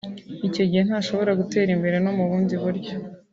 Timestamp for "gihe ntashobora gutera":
0.69-1.69